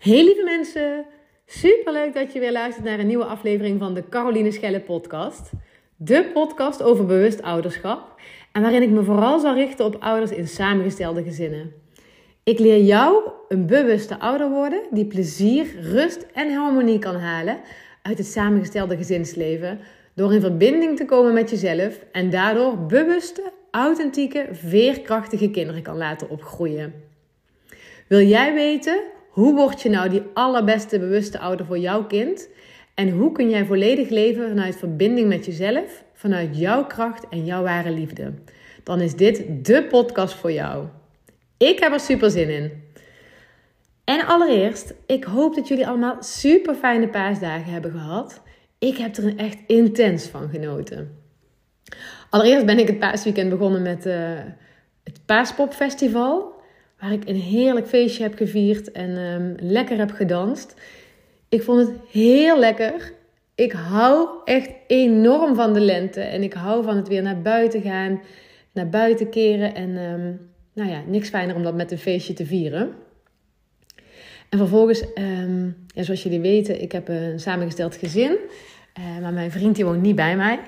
[0.00, 1.04] Hey lieve mensen,
[1.46, 5.50] super leuk dat je weer luistert naar een nieuwe aflevering van de Caroline Schelle podcast.
[5.96, 8.20] De podcast over bewust ouderschap
[8.52, 11.72] en waarin ik me vooral zal richten op ouders in samengestelde gezinnen.
[12.44, 17.60] Ik leer jou een bewuste ouder worden die plezier, rust en harmonie kan halen
[18.02, 19.80] uit het samengestelde gezinsleven
[20.14, 26.30] door in verbinding te komen met jezelf en daardoor bewuste, authentieke, veerkrachtige kinderen kan laten
[26.30, 26.94] opgroeien.
[28.06, 32.48] Wil jij weten hoe word je nou die allerbeste bewuste ouder voor jouw kind?
[32.94, 37.62] En hoe kun jij volledig leven vanuit verbinding met jezelf, vanuit jouw kracht en jouw
[37.62, 38.32] ware liefde?
[38.84, 40.86] Dan is dit de podcast voor jou.
[41.56, 42.82] Ik heb er super zin in.
[44.04, 48.42] En allereerst, ik hoop dat jullie allemaal super fijne paasdagen hebben gehad.
[48.78, 51.18] Ik heb er echt intens van genoten.
[52.30, 54.38] Allereerst ben ik het paasweekend begonnen met uh,
[55.04, 56.59] het Paaspopfestival
[57.00, 60.74] waar ik een heerlijk feestje heb gevierd en um, lekker heb gedanst.
[61.48, 63.12] Ik vond het heel lekker.
[63.54, 67.82] Ik hou echt enorm van de lente en ik hou van het weer naar buiten
[67.82, 68.20] gaan,
[68.72, 72.46] naar buiten keren en um, nou ja, niks fijner om dat met een feestje te
[72.46, 72.94] vieren.
[74.48, 75.04] En vervolgens,
[75.86, 78.36] ja, zoals jullie weten, ik heb een samengesteld gezin,
[78.98, 80.58] uh, maar mijn vriend die woont niet bij mij.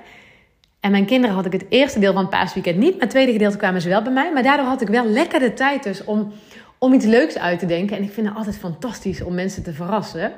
[0.83, 2.93] En mijn kinderen had ik het eerste deel van het paasweekend niet.
[2.93, 4.33] Maar het tweede gedeelte kwamen ze wel bij mij.
[4.33, 6.33] Maar daardoor had ik wel lekker de tijd dus om,
[6.79, 7.97] om iets leuks uit te denken.
[7.97, 10.33] En ik vind het altijd fantastisch om mensen te verrassen.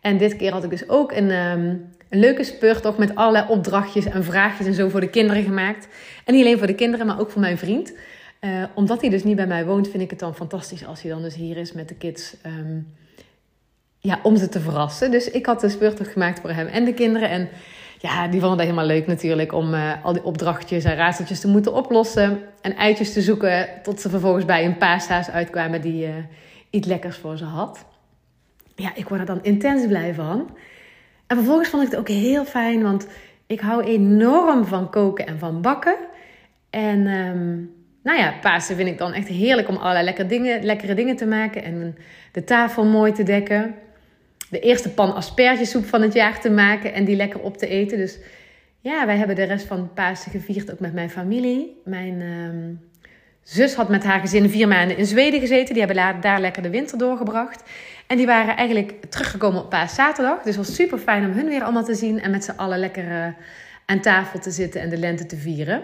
[0.00, 4.04] En dit keer had ik dus ook een, um, een leuke speurtocht met allerlei opdrachtjes
[4.04, 5.88] en vraagjes en zo voor de kinderen gemaakt.
[6.24, 7.92] En niet alleen voor de kinderen, maar ook voor mijn vriend.
[8.40, 11.10] Uh, omdat hij dus niet bij mij woont, vind ik het dan fantastisch als hij
[11.10, 12.36] dan dus hier is met de kids.
[12.46, 12.94] Um,
[13.98, 15.10] ja, om ze te verrassen.
[15.10, 17.30] Dus ik had de speurtocht gemaakt voor hem en de kinderen.
[17.30, 17.48] En
[18.06, 21.48] ja, die vonden dat helemaal leuk natuurlijk om uh, al die opdrachtjes en raadseltjes te
[21.48, 22.40] moeten oplossen.
[22.60, 26.14] En eitjes te zoeken tot ze vervolgens bij een paashaas uitkwamen die uh,
[26.70, 27.84] iets lekkers voor ze had.
[28.74, 30.56] Ja, ik word er dan intens blij van.
[31.26, 33.06] En vervolgens vond ik het ook heel fijn, want
[33.46, 35.96] ik hou enorm van koken en van bakken.
[36.70, 40.94] En um, nou ja, Pasen vind ik dan echt heerlijk om allerlei lekkere dingen, lekkere
[40.94, 41.96] dingen te maken en
[42.32, 43.74] de tafel mooi te dekken
[44.50, 47.98] de eerste pan aspergesoep van het jaar te maken en die lekker op te eten.
[47.98, 48.18] Dus
[48.80, 51.80] ja, wij hebben de rest van Pasen gevierd ook met mijn familie.
[51.84, 52.80] Mijn um,
[53.42, 55.74] zus had met haar gezin vier maanden in Zweden gezeten.
[55.74, 57.62] Die hebben daar lekker de winter doorgebracht.
[58.06, 60.36] En die waren eigenlijk teruggekomen op paaszaterdag.
[60.36, 62.78] Dus het was super fijn om hun weer allemaal te zien en met z'n allen
[62.78, 63.26] lekker uh,
[63.86, 65.82] aan tafel te zitten en de lente te vieren.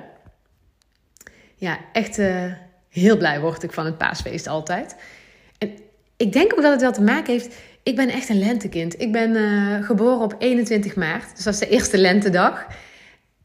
[1.54, 2.52] Ja, echt uh,
[2.88, 4.96] heel blij word ik van het paasfeest altijd.
[5.58, 5.72] En
[6.16, 9.00] ik denk ook dat het wel te maken heeft ik ben echt een lentekind.
[9.00, 11.34] Ik ben uh, geboren op 21 maart.
[11.34, 12.66] Dus dat is de eerste lentedag.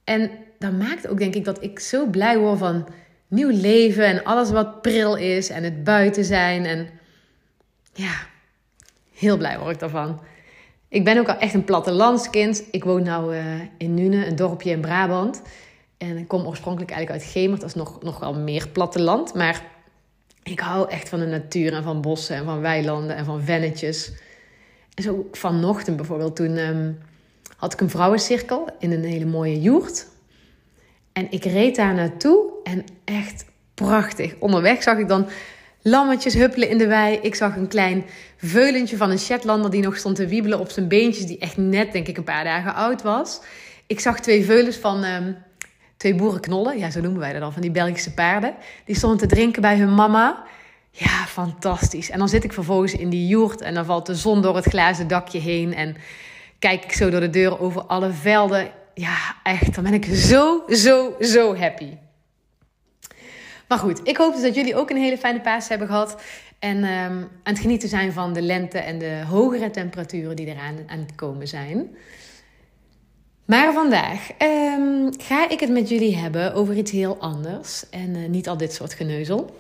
[0.03, 2.87] En dat maakt ook denk ik dat ik zo blij word van
[3.27, 6.65] nieuw leven en alles wat pril is en het buiten zijn.
[6.65, 6.89] En
[7.93, 8.13] ja,
[9.13, 10.21] heel blij word ik daarvan.
[10.89, 12.63] Ik ben ook al echt een plattelandskind.
[12.71, 13.45] Ik woon nu uh,
[13.77, 15.41] in Nune, een dorpje in Brabant.
[15.97, 17.61] En ik kom oorspronkelijk eigenlijk uit Gemert.
[17.61, 19.33] Dat is nog, nog wel meer platteland.
[19.33, 19.61] Maar
[20.43, 24.11] ik hou echt van de natuur en van bossen en van weilanden en van vennetjes
[25.03, 26.97] zo vanochtend bijvoorbeeld, toen um,
[27.57, 30.07] had ik een vrouwencirkel in een hele mooie joert.
[31.13, 34.35] En ik reed daar naartoe en echt prachtig.
[34.39, 35.27] Onderweg zag ik dan
[35.81, 37.19] lammetjes huppelen in de wei.
[37.21, 38.05] Ik zag een klein
[38.37, 41.91] veulentje van een Shetlander die nog stond te wiebelen op zijn beentjes, die echt net,
[41.91, 43.41] denk ik, een paar dagen oud was.
[43.87, 45.37] Ik zag twee veulens van um,
[45.97, 48.53] twee boerenknollen, ja, zo noemen wij dat dan, van die Belgische paarden.
[48.85, 50.43] Die stonden te drinken bij hun mama.
[50.99, 52.09] Ja, fantastisch.
[52.09, 54.65] En dan zit ik vervolgens in die joert en dan valt de zon door het
[54.65, 55.73] glazen dakje heen.
[55.73, 55.95] En
[56.59, 58.71] kijk ik zo door de deur over alle velden.
[58.93, 61.97] Ja, echt, dan ben ik zo, zo, zo happy.
[63.67, 66.21] Maar goed, ik hoop dus dat jullie ook een hele fijne paas hebben gehad.
[66.59, 70.77] En um, aan het genieten zijn van de lente en de hogere temperaturen die eraan
[70.87, 71.95] aan het komen zijn.
[73.45, 77.89] Maar vandaag um, ga ik het met jullie hebben over iets heel anders.
[77.89, 79.55] En uh, niet al dit soort geneuzel.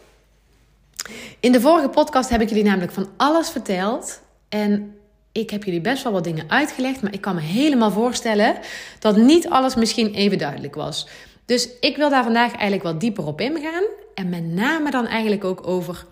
[1.39, 4.21] In de vorige podcast heb ik jullie namelijk van alles verteld.
[4.49, 4.95] En
[5.31, 7.01] ik heb jullie best wel wat dingen uitgelegd.
[7.01, 8.57] Maar ik kan me helemaal voorstellen
[8.99, 11.07] dat niet alles misschien even duidelijk was.
[11.45, 13.83] Dus ik wil daar vandaag eigenlijk wat dieper op ingaan.
[14.13, 16.05] En met name dan eigenlijk ook over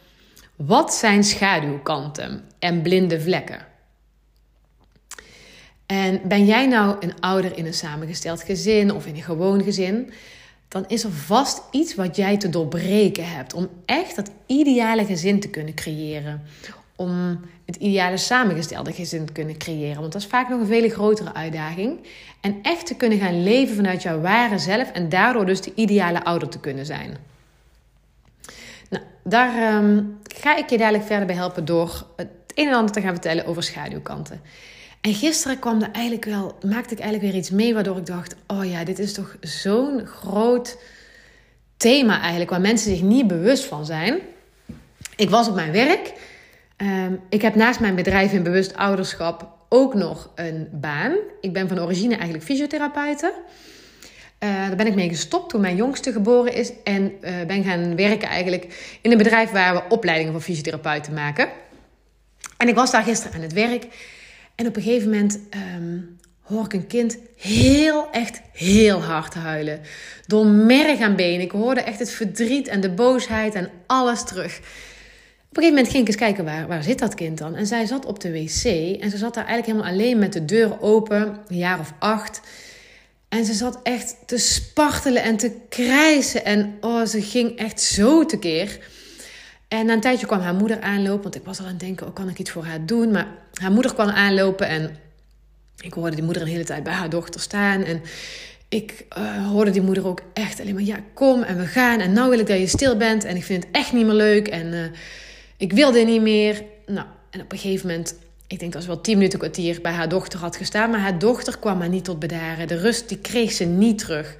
[0.56, 3.66] wat zijn schaduwkanten en blinde vlekken.
[5.86, 10.12] En ben jij nou een ouder in een samengesteld gezin of in een gewoon gezin?
[10.68, 13.54] Dan is er vast iets wat jij te doorbreken hebt.
[13.54, 16.42] Om echt dat ideale gezin te kunnen creëren.
[16.96, 20.00] Om het ideale samengestelde gezin te kunnen creëren.
[20.00, 22.00] Want dat is vaak nog een veel grotere uitdaging.
[22.42, 24.92] En echt te kunnen gaan leven vanuit jouw ware zelf.
[24.92, 27.18] En daardoor dus de ideale ouder te kunnen zijn.
[28.90, 32.92] Nou, daar um, ga ik je dadelijk verder bij helpen door het een en ander
[32.92, 34.42] te gaan vertellen over schaduwkanten.
[35.06, 38.36] En gisteren kwam er eigenlijk wel, maakte ik eigenlijk weer iets mee waardoor ik dacht:
[38.48, 40.78] oh ja, dit is toch zo'n groot
[41.78, 44.20] thema eigenlijk, waar mensen zich niet bewust van zijn.
[45.16, 46.14] Ik was op mijn werk.
[46.78, 51.16] Ehm, ik heb naast mijn bedrijf in bewust ouderschap ook nog een baan.
[51.42, 53.34] Ik ben van origine eigenlijk fysiotherapeute.
[54.40, 56.72] Uh, daar ben ik mee gestopt toen mijn jongste geboren is.
[56.84, 61.50] En uh, ben gaan werken eigenlijk in een bedrijf waar we opleidingen voor fysiotherapeuten maken.
[62.58, 63.88] En ik was daar gisteren aan het werk.
[64.56, 65.40] En op een gegeven moment
[65.76, 69.80] um, hoor ik een kind heel, echt heel hard huilen.
[70.28, 71.42] Door merg aan been.
[71.42, 74.58] Ik hoorde echt het verdriet en de boosheid en alles terug.
[74.58, 77.56] Op een gegeven moment ging ik eens kijken, waar, waar zit dat kind dan?
[77.56, 78.66] En zij zat op de wc
[79.02, 82.42] en ze zat daar eigenlijk helemaal alleen met de deur open, een jaar of acht.
[83.30, 86.46] En ze zat echt te spartelen en te krijsen.
[86.46, 88.80] En oh, ze ging echt zo tekeer.
[89.68, 91.24] En na een tijdje kwam haar moeder aanlopen.
[91.24, 93.12] Want ik was al aan het denken, oh, kan ik iets voor haar doen?
[93.12, 94.98] Maar haar moeder kwam aanlopen en
[95.78, 97.84] ik hoorde die moeder een hele tijd bij haar dochter staan.
[97.84, 98.02] En
[98.70, 102.00] ik uh, hoorde die moeder ook echt alleen maar, ja, kom en we gaan.
[102.00, 103.24] En nou wil ik dat je stil bent.
[103.24, 104.48] En ik vind het echt niet meer leuk.
[104.48, 104.86] En uh,
[105.58, 106.64] ik wilde niet meer.
[106.86, 108.16] Nou, en op een gegeven moment,
[108.48, 110.90] ik denk dat ze wel tien minuten kwartier bij haar dochter had gestaan.
[110.90, 112.68] Maar haar dochter kwam maar niet tot bedaren.
[112.68, 114.36] De rust, die kreeg ze niet terug.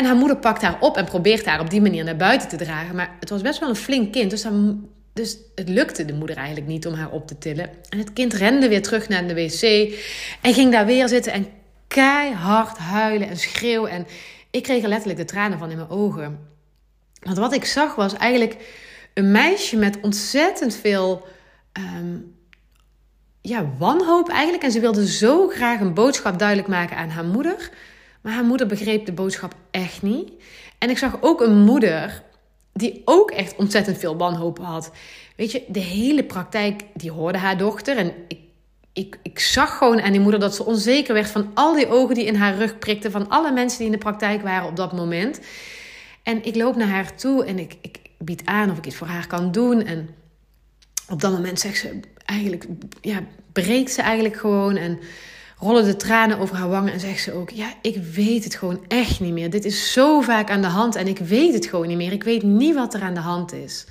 [0.00, 2.56] En haar moeder pakt haar op en probeert haar op die manier naar buiten te
[2.56, 2.96] dragen.
[2.96, 4.30] Maar het was best wel een flink kind.
[4.30, 4.46] Dus,
[5.12, 7.70] dus het lukte de moeder eigenlijk niet om haar op te tillen.
[7.88, 9.92] En het kind rende weer terug naar de wc.
[10.40, 11.46] En ging daar weer zitten en
[11.88, 13.90] keihard huilen en schreeuwen.
[13.90, 14.06] En
[14.50, 16.38] ik kreeg er letterlijk de tranen van in mijn ogen.
[17.20, 18.56] Want wat ik zag was eigenlijk
[19.14, 21.26] een meisje met ontzettend veel
[21.78, 22.34] um,
[23.40, 24.62] ja, wanhoop eigenlijk.
[24.62, 27.70] En ze wilde zo graag een boodschap duidelijk maken aan haar moeder.
[28.20, 30.32] Maar haar moeder begreep de boodschap echt niet.
[30.78, 32.22] En ik zag ook een moeder
[32.72, 34.90] die ook echt ontzettend veel wanhoop had.
[35.36, 37.96] Weet je, de hele praktijk, die hoorde haar dochter.
[37.96, 38.38] En ik,
[38.92, 42.14] ik, ik zag gewoon aan die moeder dat ze onzeker werd van al die ogen
[42.14, 43.10] die in haar rug prikten.
[43.10, 45.40] Van alle mensen die in de praktijk waren op dat moment.
[46.22, 49.06] En ik loop naar haar toe en ik, ik bied aan of ik iets voor
[49.06, 49.84] haar kan doen.
[49.84, 50.08] En
[51.08, 52.66] op dat moment zegt ze eigenlijk,
[53.00, 53.20] ja,
[53.52, 54.76] breekt ze eigenlijk gewoon.
[54.76, 54.98] En
[55.60, 58.84] rollen de tranen over haar wangen en zegt ze ook: Ja, ik weet het gewoon
[58.88, 59.50] echt niet meer.
[59.50, 62.12] Dit is zo vaak aan de hand en ik weet het gewoon niet meer.
[62.12, 63.86] Ik weet niet wat er aan de hand is.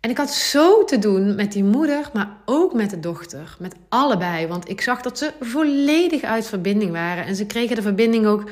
[0.00, 3.56] En ik had zo te doen met die moeder, maar ook met de dochter.
[3.58, 4.46] Met allebei.
[4.46, 7.24] Want ik zag dat ze volledig uit verbinding waren.
[7.24, 8.50] En ze kregen de verbinding ook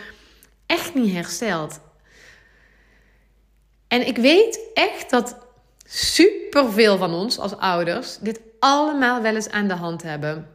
[0.67, 1.81] echt niet hersteld.
[3.89, 5.37] En ik weet echt dat
[5.85, 10.49] superveel van ons als ouders dit allemaal wel eens aan de hand hebben.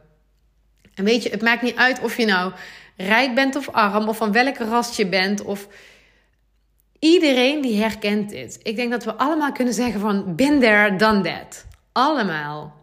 [0.96, 2.52] En weet je, het maakt niet uit of je nou
[2.96, 5.68] rijk bent of arm, of van welk ras je bent, of
[6.98, 8.58] iedereen die herkent dit.
[8.62, 11.66] Ik denk dat we allemaal kunnen zeggen van been there, done that.
[11.92, 12.74] Allemaal.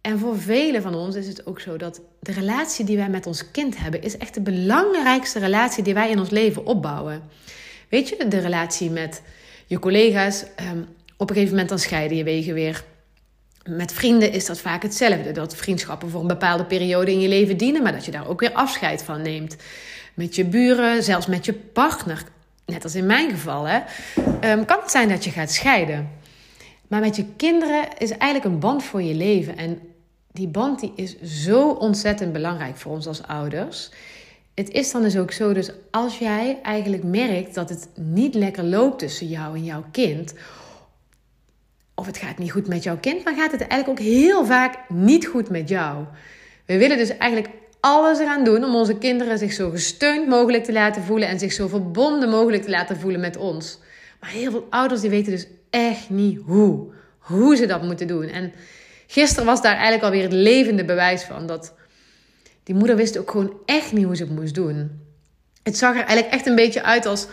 [0.00, 3.26] En voor velen van ons is het ook zo dat de relatie die wij met
[3.26, 7.22] ons kind hebben, is echt de belangrijkste relatie die wij in ons leven opbouwen.
[7.88, 9.22] Weet je, de relatie met
[9.66, 10.44] je collega's.
[10.70, 12.84] Um, op een gegeven moment dan scheiden je wegen weer.
[13.68, 15.32] Met vrienden is dat vaak hetzelfde.
[15.32, 18.40] Dat vriendschappen voor een bepaalde periode in je leven dienen, maar dat je daar ook
[18.40, 19.56] weer afscheid van neemt.
[20.14, 22.22] Met je buren, zelfs met je partner.
[22.66, 23.80] Net als in mijn geval, hè,
[24.52, 26.10] um, kan het zijn dat je gaat scheiden.
[26.88, 29.56] Maar met je kinderen is eigenlijk een band voor je leven.
[29.56, 29.80] En
[30.32, 33.90] die band die is zo ontzettend belangrijk voor ons als ouders.
[34.54, 38.64] Het is dan dus ook zo, dus als jij eigenlijk merkt dat het niet lekker
[38.64, 40.34] loopt tussen jou en jouw kind,
[41.94, 44.78] of het gaat niet goed met jouw kind, maar gaat het eigenlijk ook heel vaak
[44.88, 46.04] niet goed met jou.
[46.66, 50.72] We willen dus eigenlijk alles eraan doen om onze kinderen zich zo gesteund mogelijk te
[50.72, 53.78] laten voelen en zich zo verbonden mogelijk te laten voelen met ons.
[54.20, 58.24] Maar heel veel ouders die weten dus echt niet hoe, hoe ze dat moeten doen.
[58.28, 58.52] En
[59.06, 61.74] gisteren was daar eigenlijk alweer het levende bewijs van dat
[62.62, 65.00] die moeder wist ook gewoon echt niet hoe ze het moest doen.
[65.62, 67.26] Het zag er eigenlijk echt een beetje uit als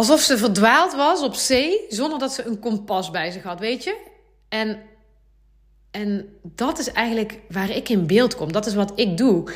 [0.00, 3.84] alsof ze verdwaald was op zee zonder dat ze een kompas bij zich had, weet
[3.84, 3.96] je?
[4.48, 4.82] En,
[5.90, 8.52] en dat is eigenlijk waar ik in beeld kom.
[8.52, 9.52] Dat is wat ik doe.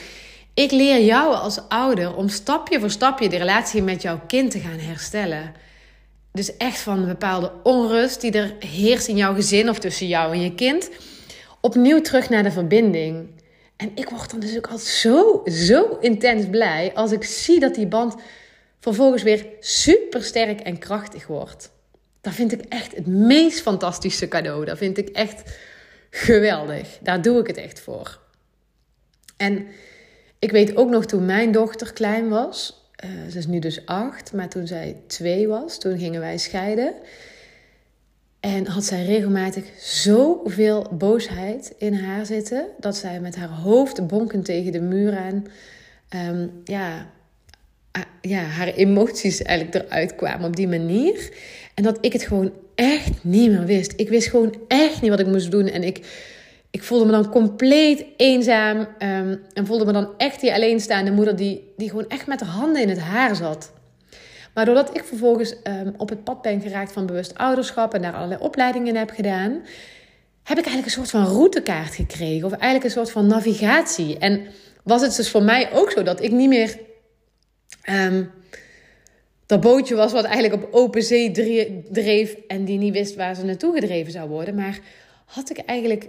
[0.54, 4.58] Ik leer jou als ouder om stapje voor stapje de relatie met jouw kind te
[4.58, 5.52] gaan herstellen.
[6.32, 10.32] Dus echt van een bepaalde onrust die er heerst in jouw gezin of tussen jou
[10.32, 10.90] en je kind,
[11.60, 13.42] opnieuw terug naar de verbinding.
[13.76, 17.74] En ik word dan dus ook altijd zo, zo intens blij als ik zie dat
[17.74, 18.14] die band
[18.84, 21.70] vervolgens weer super sterk en krachtig wordt.
[22.20, 24.64] Dat vind ik echt het meest fantastische cadeau.
[24.64, 25.56] Dat vind ik echt
[26.10, 26.98] geweldig.
[27.02, 28.20] Daar doe ik het echt voor.
[29.36, 29.66] En
[30.38, 32.88] ik weet ook nog toen mijn dochter klein was.
[33.04, 36.94] Uh, ze is nu dus acht, maar toen zij twee was, toen gingen wij scheiden.
[38.40, 42.66] En had zij regelmatig zoveel boosheid in haar zitten.
[42.78, 45.46] Dat zij met haar hoofd bonkend tegen de muur aan.
[46.08, 47.12] Ehm, ja,
[48.20, 51.32] ja, haar emoties eigenlijk eruit kwamen op die manier.
[51.74, 53.92] En dat ik het gewoon echt niet meer wist.
[53.96, 55.66] Ik wist gewoon echt niet wat ik moest doen.
[55.66, 56.06] En ik,
[56.70, 58.78] ik voelde me dan compleet eenzaam.
[58.78, 62.50] Um, en voelde me dan echt die alleenstaande moeder die, die gewoon echt met haar
[62.50, 63.72] handen in het haar zat.
[64.54, 68.14] Maar doordat ik vervolgens ehm, op het pad ben geraakt van bewust ouderschap en daar
[68.14, 69.50] allerlei opleidingen heb gedaan,
[70.42, 72.46] heb ik eigenlijk een soort van routekaart gekregen.
[72.46, 74.18] Of eigenlijk een soort van navigatie.
[74.18, 74.40] En
[74.82, 76.78] was het dus voor mij ook zo dat ik niet meer
[77.90, 78.30] um,
[79.46, 81.30] dat bootje was wat eigenlijk op open zee
[81.90, 84.54] dreef en die niet wist waar ze naartoe gedreven zou worden.
[84.54, 84.78] Maar
[85.24, 86.08] had ik eigenlijk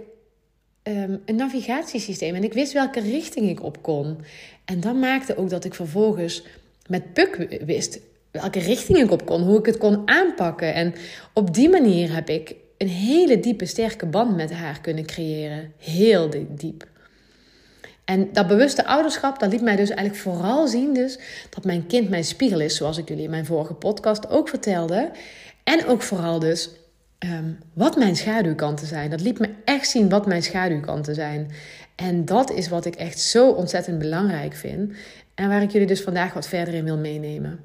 [0.82, 4.18] um, een navigatiesysteem en ik wist welke richting ik op kon.
[4.64, 6.42] En dat maakte ook dat ik vervolgens
[6.86, 10.74] met Puk wist welke richting ik op kon, hoe ik het kon aanpakken.
[10.74, 10.94] En
[11.32, 15.72] op die manier heb ik een hele diepe, sterke band met haar kunnen creëren.
[15.78, 16.88] Heel diep.
[18.06, 21.18] En dat bewuste ouderschap, dat liet mij dus eigenlijk vooral zien dus
[21.50, 25.10] dat mijn kind mijn spiegel is, zoals ik jullie in mijn vorige podcast ook vertelde.
[25.64, 26.70] En ook vooral dus
[27.18, 29.10] ehm, wat mijn schaduwkanten zijn.
[29.10, 31.50] Dat liet me echt zien wat mijn schaduwkanten zijn.
[31.96, 34.92] En dat is wat ik echt zo ontzettend belangrijk vind.
[35.34, 37.60] En waar ik jullie dus vandaag wat verder in wil meenemen.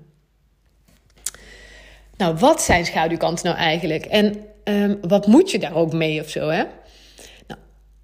[2.18, 4.06] Nou, wat zijn schaduwkanten nou eigenlijk?
[4.06, 6.64] En um, wat moet je daar ook mee of zo, hè?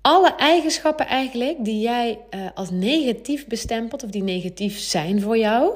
[0.08, 4.04] Alle eigenschappen eigenlijk die jij uh, als negatief bestempelt...
[4.04, 5.74] of die negatief zijn voor jou,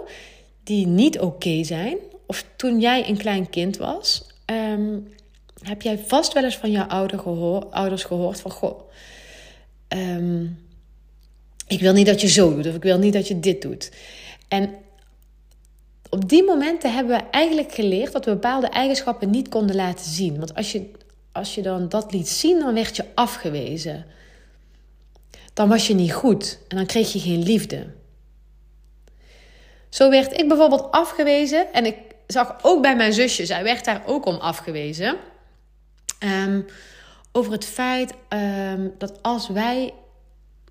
[0.64, 1.98] die niet oké zijn...
[2.26, 4.24] of toen jij een klein kind was...
[4.46, 5.08] Um,
[5.62, 8.52] heb jij vast wel eens van jouw ouder gehoor, ouders gehoord van...
[8.52, 8.80] Goh,
[9.88, 10.60] um,
[11.68, 13.92] ik wil niet dat je zo doet of ik wil niet dat je dit doet.
[14.48, 14.74] En
[16.10, 20.38] op die momenten hebben we eigenlijk geleerd dat we bepaalde eigenschappen niet konden laten zien.
[20.38, 20.92] Want als je,
[21.32, 24.20] als je dan dat liet zien, dan werd je afgewezen.
[25.54, 27.88] Dan was je niet goed en dan kreeg je geen liefde.
[29.90, 34.02] Zo werd ik bijvoorbeeld afgewezen en ik zag ook bij mijn zusje, zij werd daar
[34.06, 35.16] ook om afgewezen.
[36.20, 36.66] Um,
[37.32, 39.94] over het feit um, dat als wij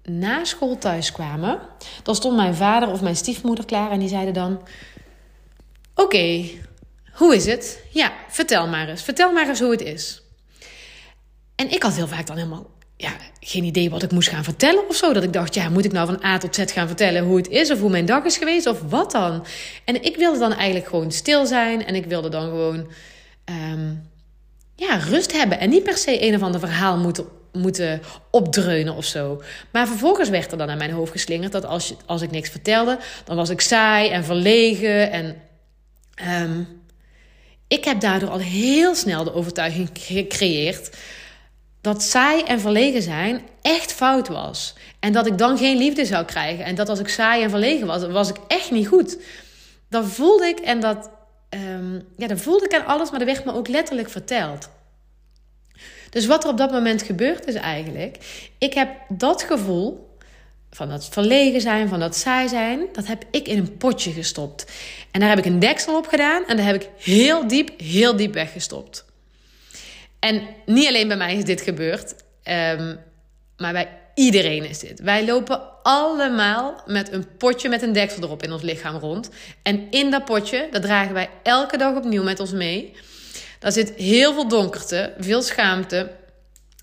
[0.03, 1.61] na school thuis kwamen,
[2.03, 4.63] dan stond mijn vader of mijn stiefmoeder klaar en die zeiden dan:
[5.95, 6.45] Oké,
[7.13, 7.83] hoe is het?
[7.91, 9.03] Ja, vertel maar eens.
[9.03, 10.23] Vertel maar eens hoe het is.
[11.55, 14.89] En ik had heel vaak dan helemaal ja, geen idee wat ik moest gaan vertellen
[14.89, 15.13] of zo.
[15.13, 17.49] Dat ik dacht, ja, moet ik nou van A tot Z gaan vertellen hoe het
[17.49, 19.47] is of hoe mijn dag is geweest of wat dan?
[19.85, 22.91] En ik wilde dan eigenlijk gewoon stil zijn en ik wilde dan gewoon
[23.73, 24.09] um,
[24.77, 29.05] ja, rust hebben en niet per se een of ander verhaal moeten, moeten opdreunen of
[29.05, 29.43] zo.
[29.73, 32.49] Maar vervolgens werd er dan aan mijn hoofd geslingerd dat als, je, als ik niks
[32.49, 35.37] vertelde, dan was ik saai en verlegen en
[36.43, 36.83] Um,
[37.69, 40.91] ik heb daardoor al heel snel de overtuiging gecreëerd
[41.81, 44.75] dat saai en verlegen zijn echt fout was.
[44.99, 46.65] En dat ik dan geen liefde zou krijgen.
[46.65, 49.19] En dat als ik saai en verlegen was, was ik echt niet goed.
[49.89, 51.11] Dat voelde ik en dat,
[51.51, 54.69] um, ja, dat voelde ik aan alles, maar dat werd me ook letterlijk verteld.
[56.11, 58.17] Dus wat er op dat moment gebeurt is eigenlijk,
[58.59, 60.09] ik heb dat gevoel
[60.71, 64.73] van dat verlegen zijn, van dat saai zijn, dat heb ik in een potje gestopt.
[65.11, 68.17] En daar heb ik een deksel op gedaan en daar heb ik heel diep, heel
[68.17, 69.05] diep weggestopt.
[70.21, 72.99] En niet alleen bij mij is dit gebeurd, um,
[73.57, 75.01] maar bij iedereen is dit.
[75.01, 79.31] Wij lopen allemaal met een potje met een deksel erop in ons lichaam rond.
[79.63, 82.93] En in dat potje, dat dragen wij elke dag opnieuw met ons mee.
[83.59, 86.11] Daar zit heel veel donkerte, veel schaamte.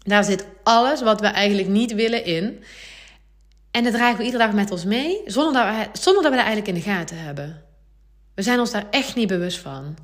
[0.04, 2.64] Daar zit alles wat we eigenlijk niet willen in.
[3.72, 6.38] En dat dragen we iedere dag met ons mee, zonder dat, we, zonder dat we
[6.38, 7.64] dat eigenlijk in de gaten hebben.
[8.36, 9.98] We zijn ons daar echt niet bewust van.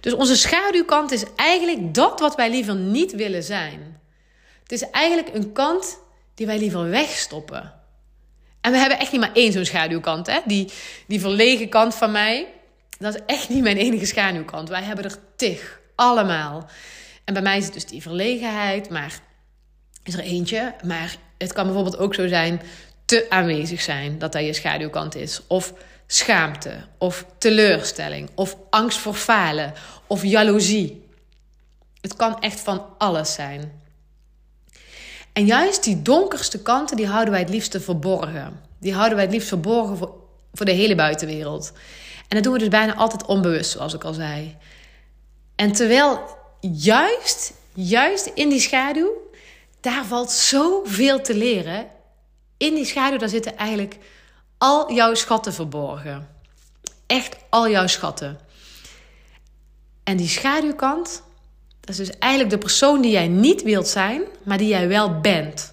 [0.00, 4.00] Dus onze schaduwkant is eigenlijk dat wat wij liever niet willen zijn.
[4.62, 5.98] Het is eigenlijk een kant
[6.34, 7.74] die wij liever wegstoppen.
[8.60, 10.26] En we hebben echt niet maar één zo'n schaduwkant.
[10.26, 10.38] Hè?
[10.44, 10.70] Die,
[11.06, 12.46] die verlegen kant van mij,
[12.98, 14.68] dat is echt niet mijn enige schaduwkant.
[14.68, 16.68] Wij hebben er tig, allemaal.
[17.24, 19.20] En bij mij is het dus die verlegenheid, maar
[20.02, 20.74] is er eentje.
[20.84, 22.60] Maar het kan bijvoorbeeld ook zo zijn
[23.04, 25.40] te aanwezig zijn, dat dat je schaduwkant is.
[25.46, 25.72] Of
[26.12, 29.72] schaamte, of teleurstelling, of angst voor falen,
[30.06, 31.08] of jaloezie.
[32.00, 33.82] Het kan echt van alles zijn.
[35.32, 38.60] En juist die donkerste kanten, die houden wij het liefste verborgen.
[38.78, 40.14] Die houden wij het liefst verborgen voor,
[40.52, 41.72] voor de hele buitenwereld.
[42.28, 44.56] En dat doen we dus bijna altijd onbewust, zoals ik al zei.
[45.56, 46.20] En terwijl
[46.60, 49.10] juist, juist in die schaduw,
[49.80, 51.86] daar valt zoveel te leren.
[52.56, 53.96] In die schaduw, daar zitten eigenlijk
[54.60, 56.28] al jouw schatten verborgen.
[57.06, 58.38] Echt al jouw schatten.
[60.04, 61.22] En die schaduwkant,
[61.80, 65.20] Dat is dus eigenlijk de persoon die jij niet wilt zijn, maar die jij wel
[65.20, 65.72] bent.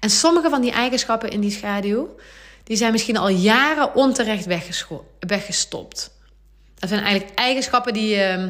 [0.00, 2.16] En sommige van die eigenschappen in die schaduw,
[2.64, 4.46] die zijn misschien al jaren onterecht
[5.18, 6.10] weggestopt.
[6.74, 8.46] Dat zijn eigenlijk eigenschappen die uh,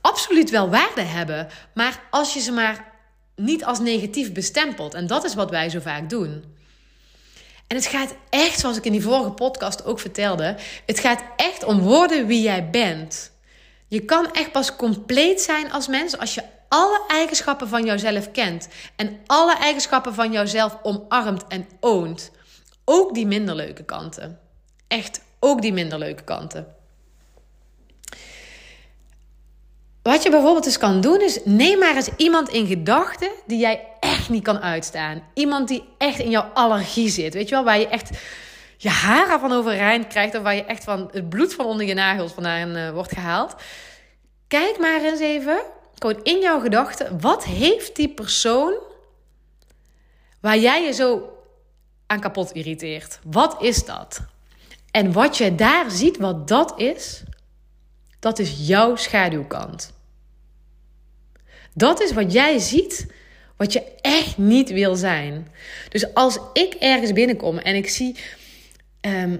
[0.00, 2.92] absoluut wel waarde hebben, maar als je ze maar
[3.36, 6.53] niet als negatief bestempelt, en dat is wat wij zo vaak doen.
[7.74, 11.80] Het gaat echt, zoals ik in die vorige podcast ook vertelde, het gaat echt om
[11.80, 13.32] worden wie jij bent.
[13.88, 18.68] Je kan echt pas compleet zijn als mens als je alle eigenschappen van jouzelf kent
[18.96, 22.30] en alle eigenschappen van jouzelf omarmt en oont.
[22.84, 24.38] Ook die minder leuke kanten.
[24.88, 26.74] Echt, ook die minder leuke kanten.
[30.02, 33.86] Wat je bijvoorbeeld eens kan doen is, neem maar eens iemand in gedachten die jij
[34.00, 35.22] echt niet kan uitstaan.
[35.34, 37.34] Iemand die echt in jouw allergie zit.
[37.34, 38.10] Weet je wel, waar je echt
[38.76, 40.34] je haren van overeind krijgt.
[40.34, 43.54] Of waar je echt van het bloed van onder je nagels vandaan uh, wordt gehaald.
[44.48, 45.62] Kijk maar eens even,
[45.98, 47.20] gewoon in jouw gedachten.
[47.20, 48.74] Wat heeft die persoon
[50.40, 51.32] waar jij je zo
[52.06, 53.18] aan kapot irriteert?
[53.24, 54.20] Wat is dat?
[54.90, 57.22] En wat je daar ziet, wat dat is,
[58.18, 59.92] dat is jouw schaduwkant.
[61.72, 63.06] Dat is wat jij ziet,
[63.64, 65.48] wat je echt niet wil zijn.
[65.88, 68.16] Dus als ik ergens binnenkom en ik zie
[69.00, 69.36] ehm,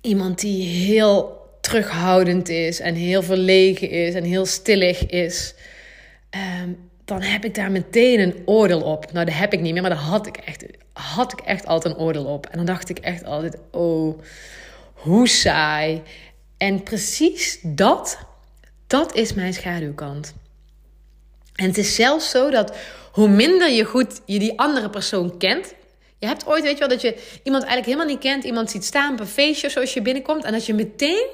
[0.00, 5.54] iemand die heel terughoudend is en heel verlegen is en heel stillig is,
[6.30, 6.70] ehm,
[7.04, 9.12] dan heb ik daar meteen een oordeel op.
[9.12, 11.94] Nou, dat heb ik niet meer, maar daar had ik echt, had ik echt altijd
[11.94, 12.46] een oordeel op.
[12.46, 14.20] En dan dacht ik echt altijd, oh,
[14.92, 16.02] hoe saai.
[16.56, 18.18] En precies dat,
[18.86, 20.34] dat is mijn schaduwkant.
[21.54, 22.76] En het is zelfs zo dat
[23.12, 25.74] hoe minder je goed je die andere persoon kent.
[26.18, 28.44] Je hebt ooit, weet je wel, dat je iemand eigenlijk helemaal niet kent.
[28.44, 30.44] Iemand ziet staan op een feestje zoals je binnenkomt.
[30.44, 31.26] En dat je meteen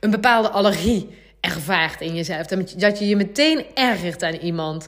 [0.00, 1.08] een bepaalde allergie
[1.40, 2.46] ervaart in jezelf.
[2.46, 4.86] Dat je je meteen ergert aan iemand.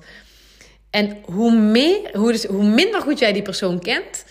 [0.90, 4.24] En hoe, meer, hoe, dus, hoe minder goed jij die persoon kent.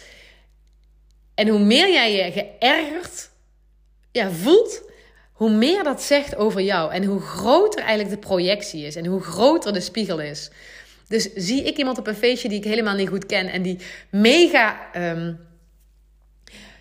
[1.35, 3.29] En hoe meer jij je geërgerd
[4.11, 4.83] ja, voelt
[5.35, 9.21] hoe meer dat zegt over jou en hoe groter eigenlijk de projectie is en hoe
[9.21, 10.49] groter de spiegel is.
[11.07, 13.77] Dus zie ik iemand op een feestje die ik helemaal niet goed ken en die
[14.09, 15.33] mega ehm,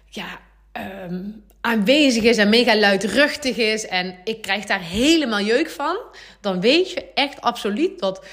[0.08, 0.40] ja,
[0.72, 1.20] ehm,
[1.60, 5.96] aanwezig is en mega luidruchtig is en ik krijg daar helemaal jeuk van,
[6.40, 8.24] dan weet je echt absoluut dat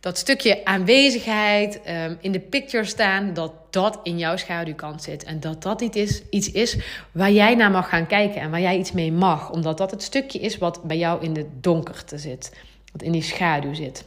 [0.00, 5.24] dat stukje aanwezigheid, um, in de picture staan, dat dat in jouw schaduwkant zit.
[5.24, 6.76] En dat dat iets is, iets is
[7.12, 9.50] waar jij naar mag gaan kijken en waar jij iets mee mag.
[9.50, 12.52] Omdat dat het stukje is wat bij jou in de donkerte zit,
[12.92, 14.04] wat in die schaduw zit.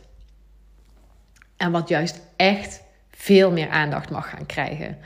[1.63, 4.97] En wat juist echt veel meer aandacht mag gaan krijgen.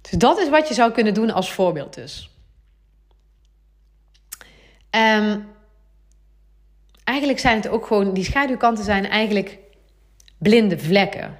[0.00, 2.30] Dus dat is wat je zou kunnen doen als voorbeeld dus.
[4.90, 5.46] Um,
[7.04, 9.58] eigenlijk zijn het ook gewoon, die schaduwkanten zijn eigenlijk
[10.38, 11.38] blinde vlekken.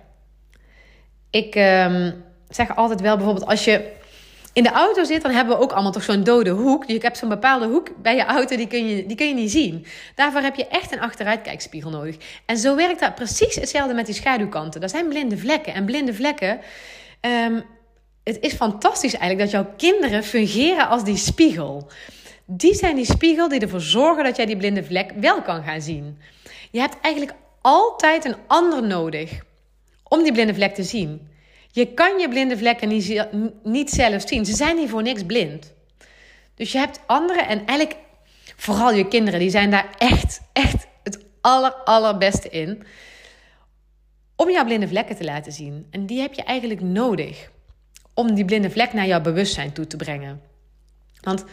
[1.31, 3.97] Ik um, zeg altijd wel bijvoorbeeld als je
[4.52, 6.84] in de auto zit, dan hebben we ook allemaal toch zo'n dode hoek.
[6.84, 9.50] Je hebt zo'n bepaalde hoek bij je auto, die kun, je, die kun je niet
[9.50, 9.87] zien.
[10.14, 12.16] Daarvoor heb je echt een achteruitkijkspiegel nodig.
[12.46, 14.80] En zo werkt dat precies hetzelfde met die schaduwkanten.
[14.80, 15.74] Dat zijn blinde vlekken.
[15.74, 16.61] En blinde vlekken,
[17.20, 17.64] um,
[18.24, 21.90] het is fantastisch eigenlijk dat jouw kinderen fungeren als die spiegel
[22.50, 25.80] die zijn die spiegel die ervoor zorgen dat jij die blinde vlek wel kan gaan
[25.80, 26.18] zien.
[26.70, 29.40] Je hebt eigenlijk altijd een ander nodig
[30.02, 31.28] om die blinde vlek te zien.
[31.70, 32.88] Je kan je blinde vlekken
[33.62, 34.44] niet, zelf zien.
[34.44, 35.74] Ze zijn niet voor niks blind.
[36.54, 37.98] Dus je hebt anderen en eigenlijk
[38.57, 42.83] vooral je kinderen, die zijn daar echt, echt het aller, allerbeste in.
[44.37, 45.87] Om jouw blinde vlekken te laten zien.
[45.90, 47.50] En die heb je eigenlijk nodig
[48.14, 50.40] om die blinde vlek naar jouw bewustzijn toe te brengen.
[51.20, 51.44] Want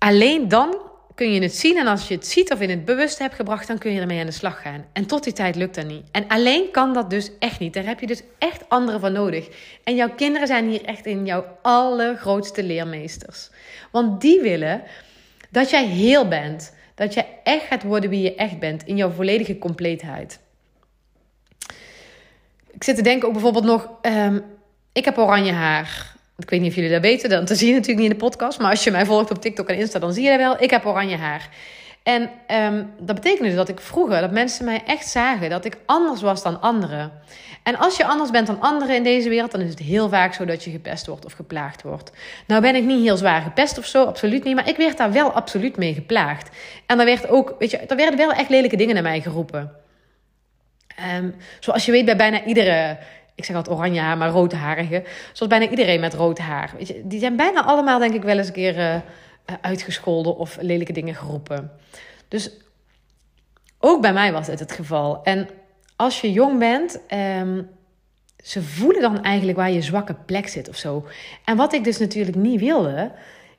[0.00, 0.89] Alleen dan
[1.20, 1.76] kun je het zien.
[1.76, 4.20] En als je het ziet of in het bewust hebt gebracht, dan kun je ermee
[4.20, 4.84] aan de slag gaan.
[4.92, 6.04] En tot die tijd lukt dat niet.
[6.10, 7.74] En alleen kan dat dus echt niet.
[7.74, 9.48] Daar heb je dus echt anderen van nodig.
[9.84, 13.50] En jouw kinderen zijn hier echt in jouw allergrootste leermeesters.
[13.90, 14.82] Want die willen
[15.50, 16.74] dat jij heel bent.
[16.94, 18.84] Dat jij echt gaat worden wie je echt bent.
[18.84, 20.38] In jouw volledige compleetheid.
[22.70, 23.90] Ik zit te denken ook bijvoorbeeld nog.
[24.02, 24.44] Um,
[24.92, 26.14] ik heb oranje haar.
[26.42, 28.58] Ik weet niet of jullie dat weten, dan zie je natuurlijk niet in de podcast.
[28.58, 30.62] Maar als je mij volgt op TikTok en Insta, dan zie je dat wel.
[30.62, 31.48] Ik heb oranje haar.
[32.02, 32.30] En
[32.72, 36.20] um, dat betekende dus dat ik vroeger, dat mensen mij echt zagen dat ik anders
[36.20, 37.12] was dan anderen.
[37.62, 40.34] En als je anders bent dan anderen in deze wereld, dan is het heel vaak
[40.34, 42.12] zo dat je gepest wordt of geplaagd wordt.
[42.46, 44.54] Nou ben ik niet heel zwaar gepest of zo, absoluut niet.
[44.54, 46.56] Maar ik werd daar wel absoluut mee geplaagd.
[46.86, 49.72] En er werd ook, weet je, er werden wel echt lelijke dingen naar mij geroepen.
[51.16, 52.98] Um, zoals je weet bij bijna iedere
[53.34, 55.02] ik zeg altijd oranje haar, maar roodharige.
[55.32, 56.74] Zoals bijna iedereen met rood haar.
[57.02, 58.94] Die zijn bijna allemaal, denk ik, wel eens een keer uh,
[59.60, 61.70] uitgescholden of lelijke dingen geroepen.
[62.28, 62.50] Dus
[63.78, 65.22] ook bij mij was het het geval.
[65.22, 65.48] En
[65.96, 67.00] als je jong bent,
[67.40, 67.68] um,
[68.44, 71.06] ze voelen dan eigenlijk waar je zwakke plek zit of zo.
[71.44, 73.12] En wat ik dus natuurlijk niet wilde,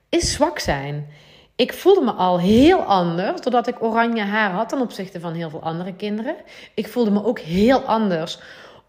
[0.10, 1.08] is zwak zijn.
[1.56, 5.50] Ik voelde me al heel anders doordat ik oranje haar had ten opzichte van heel
[5.50, 6.36] veel andere kinderen.
[6.74, 8.40] Ik voelde me ook heel anders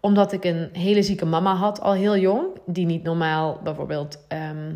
[0.05, 2.47] omdat ik een hele zieke mama had al heel jong.
[2.65, 4.25] Die niet normaal bijvoorbeeld.
[4.27, 4.75] Ehm,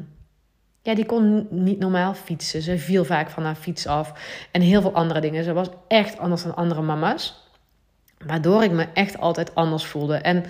[0.81, 2.61] ja, die kon niet normaal fietsen.
[2.61, 4.13] Ze viel vaak van haar fiets af.
[4.51, 5.43] En heel veel andere dingen.
[5.43, 7.49] Ze was echt anders dan andere mama's.
[8.25, 10.15] Waardoor ik me echt altijd anders voelde.
[10.15, 10.45] En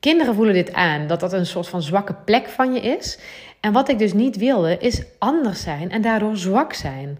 [0.00, 1.06] kinderen voelen dit aan.
[1.06, 3.18] Dat dat een soort van zwakke plek van je is.
[3.60, 7.18] En wat ik dus niet wilde, is anders zijn en daardoor zwak zijn.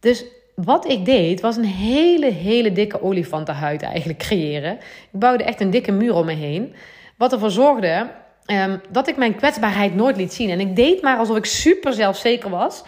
[0.00, 0.24] Dus
[0.56, 4.72] wat ik deed, was een hele, hele dikke olifantenhuid eigenlijk creëren.
[5.12, 6.74] Ik bouwde echt een dikke muur om me heen.
[7.16, 8.10] Wat ervoor zorgde
[8.46, 10.50] um, dat ik mijn kwetsbaarheid nooit liet zien.
[10.50, 12.84] En ik deed maar alsof ik super zelfzeker was.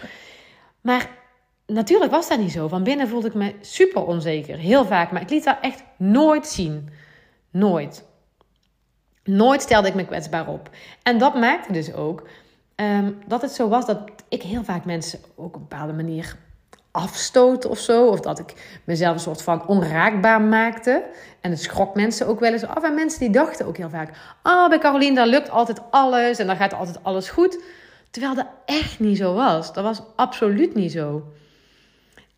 [0.81, 1.09] Maar
[1.65, 2.67] natuurlijk was dat niet zo.
[2.67, 4.57] Van binnen voelde ik me super onzeker.
[4.57, 5.11] Heel vaak.
[5.11, 6.89] Maar ik liet dat echt nooit zien.
[7.51, 8.03] Nooit.
[9.23, 10.69] Nooit stelde ik me kwetsbaar op.
[11.03, 12.27] En dat maakte dus ook
[12.75, 16.35] um, dat het zo was dat ik heel vaak mensen ook op een bepaalde manier
[16.99, 18.07] afstoot of zo.
[18.07, 21.03] Of dat ik mezelf een soort van onraakbaar maakte.
[21.41, 22.83] En het schrok mensen ook wel eens af.
[22.83, 24.09] En mensen die dachten ook heel vaak:
[24.43, 27.63] Oh, bij Caroline, daar lukt altijd alles en dan gaat altijd alles goed.
[28.11, 29.73] Terwijl dat echt niet zo was.
[29.73, 31.23] Dat was absoluut niet zo.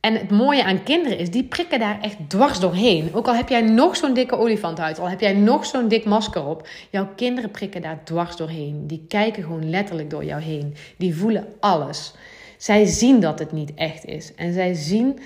[0.02, 3.10] En het mooie aan kinderen is, die prikken daar echt dwars doorheen.
[3.14, 6.46] Ook al heb jij nog zo'n dikke olifanthuid, al heb jij nog zo'n dik masker
[6.46, 6.68] op.
[6.90, 8.88] Jouw kinderen prikken daar dwars doorheen.
[8.88, 10.76] Die kijken gewoon letterlijk door jou heen.
[10.98, 12.14] Die voelen alles.
[12.62, 14.36] Zij zien dat het niet echt is.
[14.36, 15.20] En zij zien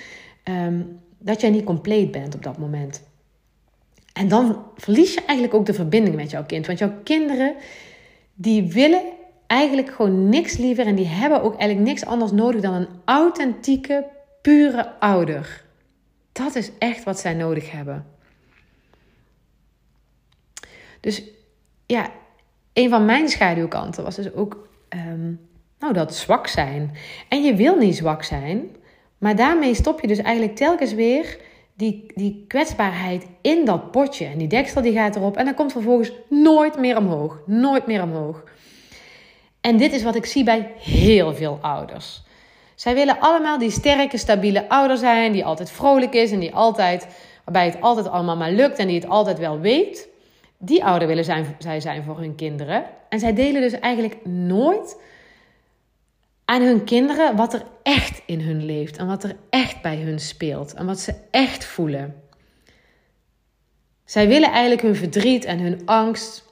[0.43, 0.81] ehm,
[1.19, 3.03] dat jij niet compleet bent op dat moment.
[4.13, 6.65] En dan verlies je eigenlijk ook de verbinding met jouw kind.
[6.65, 7.55] Want jouw kinderen,
[8.33, 9.01] die willen
[9.47, 10.85] eigenlijk gewoon niks liever.
[10.85, 14.05] En die hebben ook eigenlijk niks anders nodig dan een authentieke,
[14.41, 15.63] pure ouder.
[16.31, 18.05] Dat is echt wat zij nodig hebben.
[20.99, 21.23] Dus
[21.85, 22.11] ja,
[22.73, 25.33] een van mijn schaduwkanten was dus ook ehm,
[25.93, 26.91] nou, dat zwak zijn.
[27.29, 28.75] En je wil niet zwak zijn,
[29.17, 31.37] maar daarmee stop je dus eigenlijk telkens weer
[31.73, 34.25] die, die kwetsbaarheid in dat potje.
[34.25, 37.39] En die deksel die gaat erop en dan komt vervolgens nooit meer omhoog.
[37.45, 38.43] Nooit meer omhoog.
[39.61, 42.23] En dit is wat ik zie bij heel veel ouders.
[42.75, 47.07] Zij willen allemaal die sterke, stabiele ouder zijn, die altijd vrolijk is en die altijd,
[47.43, 50.07] waarbij het altijd allemaal maar lukt en die het altijd wel weet.
[50.57, 52.83] Die ouder willen zij zijn voor hun kinderen.
[53.09, 54.97] En zij delen dus eigenlijk nooit
[56.45, 60.19] aan hun kinderen wat er echt in hun leeft en wat er echt bij hun
[60.19, 62.15] speelt en wat ze echt voelen.
[64.05, 66.45] Zij willen eigenlijk hun verdriet en hun angst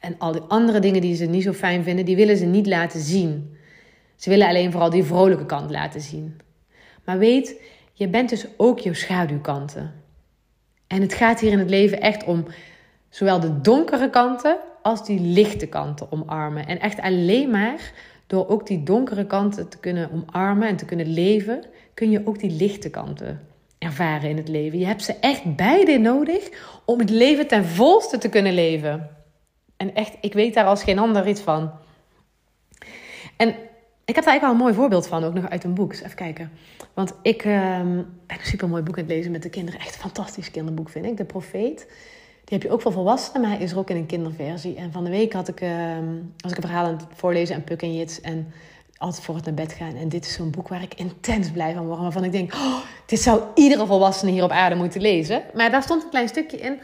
[0.00, 2.66] en al die andere dingen die ze niet zo fijn vinden, die willen ze niet
[2.66, 3.56] laten zien.
[4.16, 6.40] Ze willen alleen vooral die vrolijke kant laten zien.
[7.04, 7.60] Maar weet,
[7.92, 9.92] je bent dus ook jouw schaduwkanten.
[10.86, 12.46] En het gaat hier in het leven echt om
[13.08, 16.66] zowel de donkere kanten als die lichte kanten omarmen.
[16.66, 17.92] En echt alleen maar
[18.30, 21.64] door ook die donkere kanten te kunnen omarmen en te kunnen leven,
[21.94, 23.46] kun je ook die lichte kanten
[23.78, 24.78] ervaren in het leven.
[24.78, 26.50] Je hebt ze echt beide nodig
[26.84, 29.10] om het leven ten volste te kunnen leven.
[29.76, 31.70] En echt, ik weet daar als geen ander iets van.
[33.36, 33.48] En
[34.04, 35.92] ik heb daar eigenlijk wel een mooi voorbeeld van, ook nog uit een boek.
[35.92, 36.50] even kijken.
[36.94, 37.94] Want ik ehm,
[38.26, 39.80] ben een super mooi boek aan het lezen met de kinderen.
[39.80, 41.16] Echt een fantastisch kinderboek, vind ik.
[41.16, 41.86] De Profeet.
[42.50, 44.74] Die heb je ook voor volwassenen, maar hij is er ook in een kinderversie.
[44.74, 46.04] En van de week had ik, ehm,
[46.36, 48.20] was ik een verhaal aan het voorlezen en Puk en Jits.
[48.20, 48.52] En
[48.96, 49.96] altijd voor het naar bed gaan.
[49.96, 52.00] En dit is zo'n boek waar ik intens blij van word.
[52.00, 55.42] Waarvan ik denk, oh, dit zou iedere volwassene hier op aarde moeten lezen.
[55.54, 56.80] Maar daar stond een klein stukje in.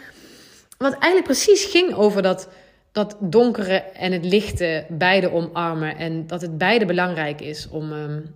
[0.79, 2.49] Wat eigenlijk precies ging over dat
[2.93, 5.97] dat donkere en het lichte beide omarmen.
[5.97, 8.35] En dat het beide belangrijk is om um,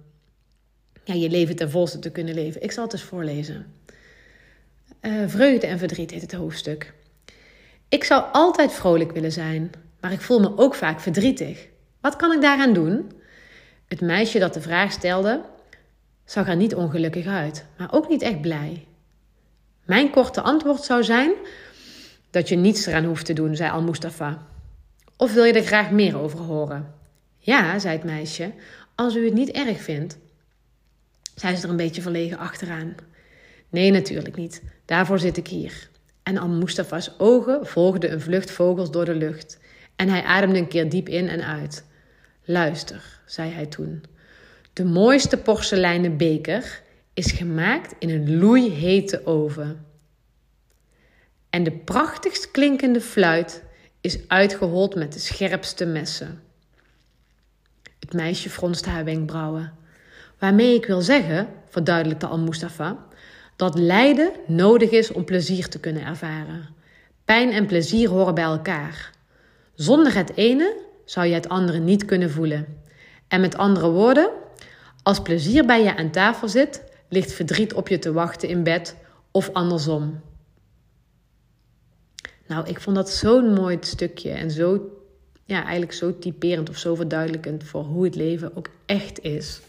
[1.05, 2.63] ja, je leven ten volste te kunnen leven.
[2.63, 3.67] Ik zal het eens voorlezen.
[5.01, 6.99] Uh, vreugde en verdriet heet het hoofdstuk.
[7.91, 11.69] Ik zou altijd vrolijk willen zijn, maar ik voel me ook vaak verdrietig.
[12.01, 13.13] Wat kan ik daaraan doen?
[13.87, 15.45] Het meisje dat de vraag stelde,
[16.25, 18.87] zag er niet ongelukkig uit, maar ook niet echt blij.
[19.85, 21.33] Mijn korte antwoord zou zijn
[22.31, 24.47] dat je niets eraan hoeft te doen, zei Al-Mustafa.
[25.17, 26.95] Of wil je er graag meer over horen?
[27.39, 28.53] Ja, zei het meisje,
[28.95, 30.19] als u het niet erg vindt.
[31.35, 32.95] Zei ze er een beetje verlegen achteraan.
[33.69, 34.63] Nee, natuurlijk niet.
[34.85, 35.90] Daarvoor zit ik hier.
[36.31, 39.59] En Al-Mustafa's ogen volgden een vlucht vogels door de lucht.
[39.97, 41.85] En hij ademde een keer diep in en uit.
[42.45, 44.05] Luister, zei hij toen.
[44.73, 46.83] De mooiste porseleinen beker
[47.15, 49.87] is gemaakt in een loeihete oven.
[51.49, 53.65] En de prachtigst klinkende fluit
[54.01, 56.43] is uitgehold met de scherpste messen.
[57.99, 59.73] Het meisje fronste haar wenkbrauwen.
[60.39, 63.07] Waarmee ik wil zeggen, verduidelijkte Al-Mustafa,
[63.61, 66.69] dat lijden nodig is om plezier te kunnen ervaren.
[67.25, 69.11] Pijn en plezier horen bij elkaar.
[69.75, 72.67] Zonder het ene zou je het andere niet kunnen voelen.
[73.29, 74.31] En met andere woorden,
[75.03, 78.97] als plezier bij je aan tafel zit, ligt verdriet op je te wachten in bed
[79.31, 80.21] of andersom.
[82.47, 84.81] Nou, ik vond dat zo'n mooi stukje en zo,
[85.45, 89.61] ja, eigenlijk zo typerend of zo verduidelijkend voor hoe het leven ook echt is.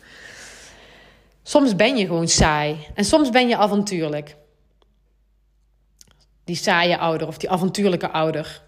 [1.43, 4.35] Soms ben je gewoon saai en soms ben je avontuurlijk.
[6.43, 8.61] Die saaie ouder of die avontuurlijke ouder.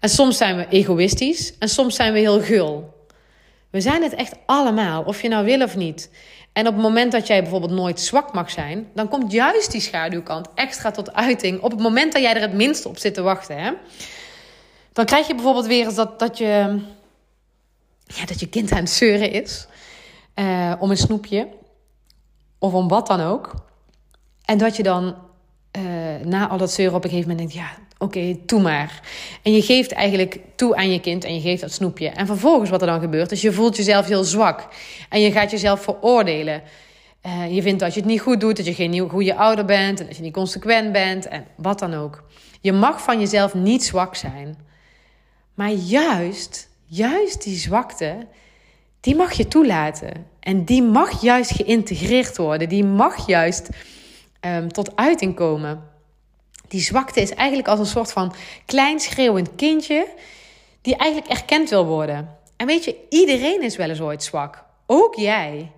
[0.00, 3.00] En soms zijn we egoïstisch en soms zijn we heel gul.
[3.70, 6.10] We zijn het echt allemaal, of je nou wil of niet.
[6.52, 9.80] En op het moment dat jij bijvoorbeeld nooit zwak mag zijn, dan komt juist die
[9.80, 11.60] schaduwkant extra tot uiting.
[11.60, 13.58] Op het moment dat jij er het minst op zit te wachten.
[13.58, 13.72] Hè?
[14.92, 16.80] Dan krijg je bijvoorbeeld weer eens dat, dat, je,
[18.04, 19.66] ja, dat je kind aan het zeuren is
[20.34, 21.48] uh, om een snoepje.
[22.62, 23.54] Of om wat dan ook.
[24.44, 25.14] En dat je dan
[25.76, 25.82] uh,
[26.24, 29.00] na al dat zeuren op een gegeven moment denkt: ja, oké, okay, toe maar.
[29.42, 32.08] En je geeft eigenlijk toe aan je kind en je geeft dat snoepje.
[32.08, 34.68] En vervolgens wat er dan gebeurt, is je voelt jezelf heel zwak.
[35.08, 36.62] En je gaat jezelf veroordelen.
[37.26, 40.00] Uh, je vindt dat je het niet goed doet, dat je geen goede ouder bent...
[40.00, 42.24] en dat je niet consequent bent en wat dan ook.
[42.60, 44.56] Je mag van jezelf niet zwak zijn.
[45.54, 48.26] Maar juist, juist die zwakte,
[49.02, 50.26] die mag je toelaten.
[50.40, 52.68] En die mag juist geïntegreerd worden.
[52.68, 53.68] Die mag juist
[54.40, 55.90] um, tot uiting komen.
[56.68, 58.34] Die zwakte is eigenlijk als een soort van
[58.66, 60.08] klein schreeuwend kindje
[60.80, 62.38] die eigenlijk erkend wil worden.
[62.56, 64.64] En weet je, iedereen is wel eens ooit zwak.
[64.86, 65.72] Ook jij.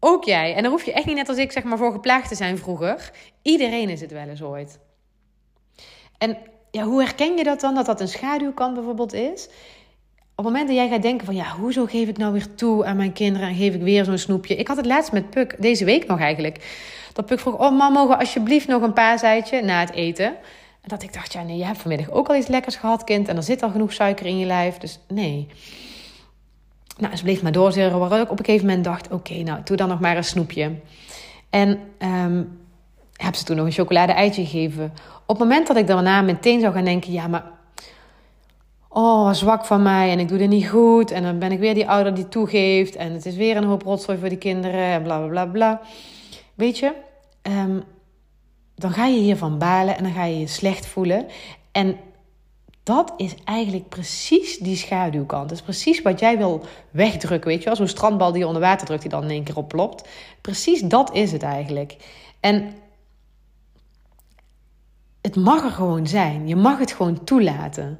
[0.00, 0.54] Ook jij.
[0.54, 2.58] En daar hoef je echt niet net als ik zeg maar voor geplaagd te zijn
[2.58, 3.10] vroeger.
[3.42, 4.78] Iedereen is het wel eens ooit.
[6.18, 6.38] En
[6.70, 7.74] ja, hoe herken je dat dan?
[7.74, 9.48] Dat dat een schaduwkant bijvoorbeeld is?
[10.34, 12.84] Op het moment dat jij gaat denken van ja, hoezo geef ik nou weer toe
[12.84, 14.56] aan mijn kinderen en geef ik weer zo'n snoepje.
[14.56, 16.76] Ik had het laatst met Puk, deze week nog eigenlijk.
[17.12, 20.26] Dat Puk vroeg, oh mam, mogen alsjeblieft nog een paaseitje na het eten?
[20.82, 23.28] En dat ik dacht, ja nee, je hebt vanmiddag ook al iets lekkers gehad kind.
[23.28, 25.46] En er zit al genoeg suiker in je lijf, dus nee.
[26.98, 29.76] Nou, ze bleef maar doorzeuren, waar ik op een gegeven moment dacht, oké, nou, doe
[29.76, 30.70] dan nog maar een snoepje.
[31.50, 32.58] En um,
[33.16, 34.92] heb ze toen nog een chocolade-eitje gegeven.
[35.26, 37.44] Op het moment dat ik daarna meteen zou gaan denken, ja, maar
[38.92, 41.10] oh, zwak van mij en ik doe dit niet goed.
[41.10, 42.96] En dan ben ik weer die ouder die toegeeft.
[42.96, 45.80] En het is weer een hoop rotzooi voor die kinderen en bla bla bla bla.
[46.54, 46.92] Weet je,
[47.42, 47.80] ehm,
[48.74, 51.26] dan ga je hiervan balen en dan ga je je slecht voelen.
[51.72, 51.96] En
[52.82, 55.48] dat is eigenlijk precies die schaduwkant.
[55.48, 57.76] Dat is precies wat jij wil wegdrukken, weet je wel.
[57.76, 60.08] Zo'n strandbal die je onder water drukt, die dan in één keer oplopt.
[60.40, 61.96] Precies dat is het eigenlijk.
[62.40, 62.74] En
[65.20, 66.48] het mag er gewoon zijn.
[66.48, 67.98] Je mag het gewoon toelaten.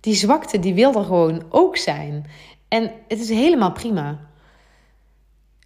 [0.00, 2.26] Die zwakte, die wil er gewoon ook zijn.
[2.68, 4.18] En het is helemaal prima.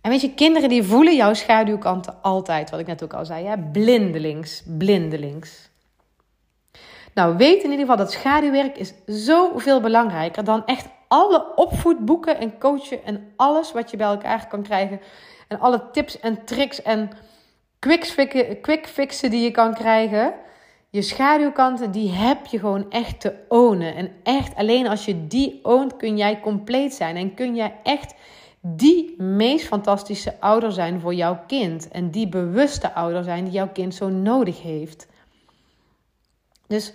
[0.00, 3.44] En weet je, kinderen die voelen jouw schaduwkanten altijd, wat ik net ook al zei,
[3.44, 5.70] ja, blindelings, blindelings.
[7.14, 12.58] Nou, weet in ieder geval dat schaduwwerk is zoveel belangrijker dan echt alle opvoedboeken en
[12.58, 15.00] coachen en alles wat je bij elkaar kan krijgen.
[15.48, 17.10] En alle tips en tricks en
[18.60, 20.34] quick fixen die je kan krijgen.
[20.92, 23.94] Je schaduwkanten, die heb je gewoon echt te ownen.
[23.94, 27.16] En echt, alleen als je die oont, kun jij compleet zijn.
[27.16, 28.14] En kun jij echt
[28.60, 31.88] die meest fantastische ouder zijn voor jouw kind.
[31.88, 35.08] En die bewuste ouder zijn die jouw kind zo nodig heeft.
[36.66, 36.94] Dus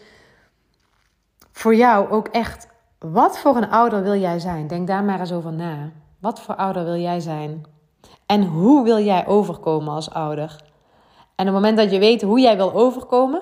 [1.51, 2.67] voor jou ook echt,
[2.99, 4.67] wat voor een ouder wil jij zijn?
[4.67, 5.91] Denk daar maar eens over na.
[6.19, 7.65] Wat voor ouder wil jij zijn?
[8.25, 10.55] En hoe wil jij overkomen als ouder?
[11.35, 13.41] En op het moment dat je weet hoe jij wil overkomen,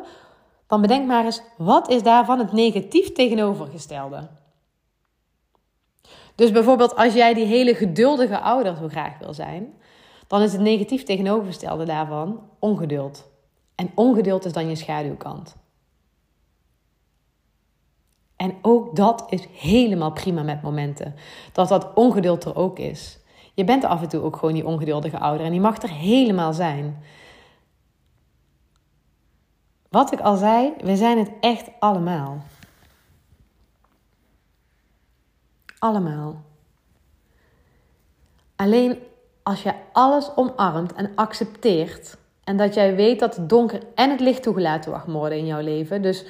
[0.68, 4.30] dan bedenk maar eens, wat is daarvan het negatief tegenovergestelde?
[6.36, 9.74] Dus bijvoorbeeld als jij die hele geduldige ouder zo graag wil zijn,
[10.28, 13.28] dan is het negatief tegenovergestelde daarvan ongeduld.
[13.76, 15.56] En ongeduld is dan je schaduwkant.
[18.36, 21.16] En ook dat is helemaal prima met momenten.
[21.52, 23.20] Dat dat ongeduld er ook is.
[23.54, 26.54] Je bent af en toe ook gewoon die ongeduldige ouder en die mag er helemaal
[26.54, 27.04] zijn.
[29.96, 32.44] Wat ik al zei, we zijn het echt allemaal.
[35.80, 36.42] Allemaal.
[38.56, 39.00] Alleen
[39.44, 42.18] als je alles omarmt en accepteert.
[42.44, 45.62] En dat jij weet dat het donker en het licht toegelaten mag worden in jouw
[45.62, 46.02] leven.
[46.02, 46.26] Dus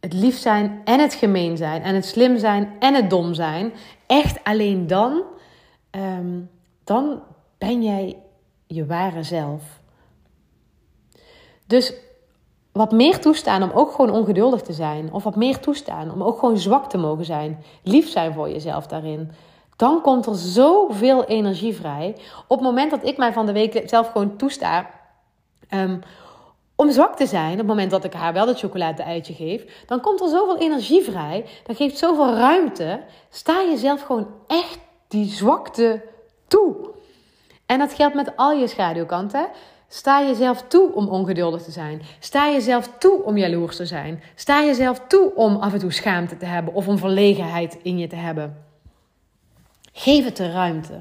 [0.00, 1.82] het lief zijn en het gemeen zijn.
[1.82, 3.72] En het slim zijn en het dom zijn.
[4.06, 5.22] Echt alleen dan.
[5.90, 6.40] Ehm,
[6.84, 7.22] dan
[7.58, 8.18] ben jij
[8.66, 9.80] je ware zelf.
[11.66, 12.04] Dus
[12.76, 15.12] wat meer toestaan om ook gewoon ongeduldig te zijn.
[15.12, 17.64] Of wat meer toestaan om ook gewoon zwak te mogen zijn.
[17.82, 19.30] Lief zijn voor jezelf daarin.
[19.76, 22.16] Dan komt er zoveel energie vrij.
[22.46, 24.90] Op het moment dat ik mij van de week zelf gewoon toesta
[25.70, 26.00] um,
[26.76, 30.00] om zwak te zijn, op het moment dat ik haar wel het chocolade-eitje geef, dan
[30.00, 31.44] komt er zoveel energie vrij.
[31.64, 33.02] Dat geeft zoveel ruimte.
[33.30, 36.02] Sta jezelf gewoon echt die zwakte
[36.48, 36.76] toe.
[37.66, 39.48] En dat geldt met al je schaduwkanten.
[39.88, 42.02] Sta jezelf toe om ongeduldig te zijn.
[42.18, 44.22] Sta jezelf toe om jaloers te zijn.
[44.34, 48.06] Sta jezelf toe om af en toe schaamte te hebben of om verlegenheid in je
[48.06, 48.64] te hebben.
[49.92, 51.00] Geef het de ruimte.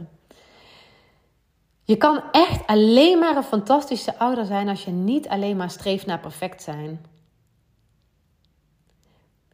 [1.83, 6.05] Je kan echt alleen maar een fantastische ouder zijn als je niet alleen maar streeft
[6.05, 7.05] naar perfect zijn.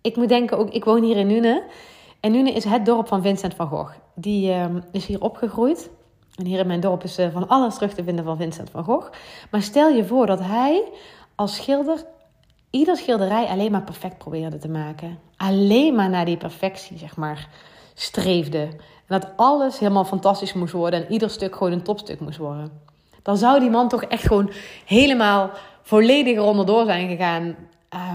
[0.02, 1.64] Ik moet denken ook, ik woon hier in Nune.
[2.20, 3.94] En Nune is het dorp van Vincent van Gogh.
[4.16, 5.90] Die uh, is hier opgegroeid.
[6.42, 8.84] En hier in mijn dorp is uh, van alles terug te vinden van Vincent van
[8.84, 9.12] Gogh.
[9.52, 10.84] Maar stel je voor dat hij
[11.36, 12.06] als schilder
[12.70, 15.20] ieder schilderij alleen maar perfect probeerde te maken.
[15.38, 17.48] Alleen maar naar die perfectie, zeg maar,
[17.94, 18.60] streefde.
[18.60, 22.82] En dat alles helemaal fantastisch moest worden en ieder stuk gewoon een topstuk moest worden.
[23.22, 24.52] Dan zou die man toch echt gewoon
[24.86, 25.52] helemaal
[25.82, 27.56] volledig eronder zijn gegaan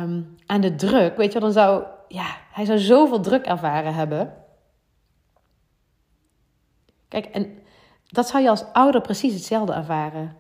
[0.00, 1.16] um, aan de druk.
[1.16, 4.34] Weet je, dan zou ja, hij zou zoveel druk ervaren hebben.
[7.08, 7.58] Kijk, en
[8.06, 10.36] dat zou je als ouder precies hetzelfde ervaren.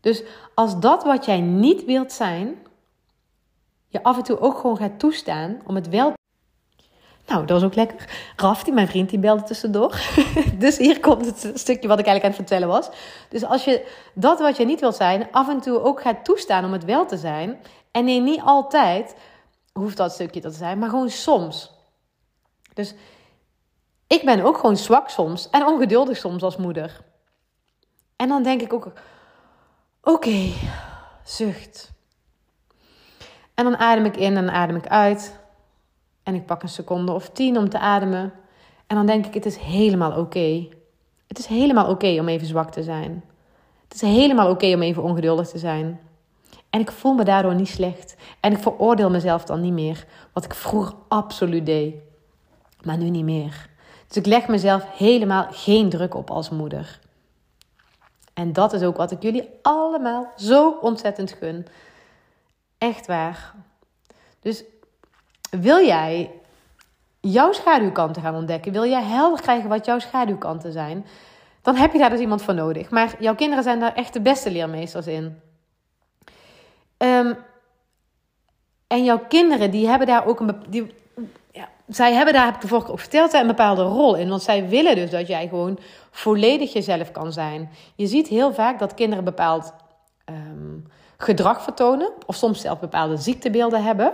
[0.00, 0.22] Dus
[0.54, 2.56] als dat wat jij niet wilt zijn,
[3.88, 6.14] je af en toe ook gewoon gaat toestaan om het wel
[7.26, 8.08] nou, dat was ook lekker.
[8.36, 10.00] Raf, die, mijn vriend, die belde tussendoor.
[10.58, 12.88] dus hier komt het stukje wat ik eigenlijk aan het vertellen was.
[13.28, 16.64] Dus als je dat wat je niet wilt zijn, af en toe ook gaat toestaan
[16.64, 17.60] om het wel te zijn.
[17.90, 19.14] En nee, niet altijd
[19.72, 21.70] hoeft dat stukje te zijn, maar gewoon soms.
[22.74, 22.94] Dus
[24.12, 27.00] ik ben ook gewoon zwak soms en ongeduldig soms als moeder.
[28.16, 28.92] En dan denk ik ook,
[30.02, 30.52] oké,
[31.24, 31.92] zucht.
[33.54, 35.40] En dan adem ik in en adem ik uit.
[36.22, 38.32] En ik pak een seconde of tien om te ademen.
[38.86, 40.68] En dan denk ik, het is helemaal oké.
[41.26, 43.24] Het is helemaal oké om even zwak te zijn.
[43.84, 46.00] Het is helemaal oké om even ongeduldig te zijn.
[46.70, 48.16] En ik voel me daardoor niet slecht.
[48.40, 50.06] En ik veroordeel mezelf dan niet meer.
[50.32, 51.94] Wat ik vroeger absoluut deed.
[52.82, 53.70] Maar nu niet meer.
[54.12, 56.98] Dus ik leg mezelf helemaal geen druk op als moeder.
[58.34, 61.66] En dat is ook wat ik jullie allemaal zo ontzettend gun.
[62.78, 63.54] Echt waar.
[64.40, 64.64] Dus
[65.50, 66.30] wil jij
[67.20, 68.72] jouw schaduwkanten gaan ontdekken?
[68.72, 71.06] Wil jij helder krijgen wat jouw schaduwkanten zijn?
[71.62, 72.90] Dan heb je daar dus iemand voor nodig.
[72.90, 75.40] Maar jouw kinderen zijn daar echt de beste leermeesters in.
[76.98, 77.36] Um,
[78.86, 80.62] en jouw kinderen, die hebben daar ook een.
[80.68, 80.94] Die,
[81.94, 84.28] zij hebben daar, heb ik de ook verteld, een bepaalde rol in.
[84.28, 85.78] Want zij willen dus dat jij gewoon
[86.10, 87.70] volledig jezelf kan zijn.
[87.94, 89.72] Je ziet heel vaak dat kinderen bepaald
[90.30, 92.12] um, gedrag vertonen.
[92.26, 94.12] Of soms zelfs bepaalde ziektebeelden hebben.